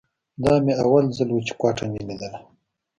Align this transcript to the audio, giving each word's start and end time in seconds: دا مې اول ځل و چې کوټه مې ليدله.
دا 0.43 0.53
مې 0.63 0.73
اول 0.83 1.05
ځل 1.17 1.29
و 1.31 1.39
چې 1.47 1.53
کوټه 1.59 1.85
مې 1.91 2.01
ليدله. 2.07 2.39